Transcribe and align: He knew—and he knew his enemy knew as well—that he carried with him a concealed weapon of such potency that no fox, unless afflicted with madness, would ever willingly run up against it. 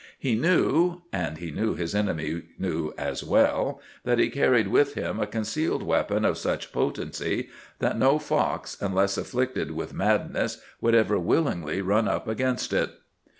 He 0.17 0.33
knew—and 0.33 1.37
he 1.37 1.51
knew 1.51 1.75
his 1.75 1.93
enemy 1.93 2.41
knew 2.57 2.91
as 2.97 3.23
well—that 3.23 4.17
he 4.17 4.31
carried 4.31 4.69
with 4.69 4.95
him 4.95 5.19
a 5.19 5.27
concealed 5.27 5.83
weapon 5.83 6.25
of 6.25 6.39
such 6.39 6.73
potency 6.73 7.49
that 7.77 7.99
no 7.99 8.17
fox, 8.17 8.75
unless 8.81 9.15
afflicted 9.15 9.69
with 9.73 9.93
madness, 9.93 10.59
would 10.81 10.95
ever 10.95 11.19
willingly 11.19 11.83
run 11.83 12.07
up 12.07 12.27
against 12.27 12.73
it. 12.73 12.89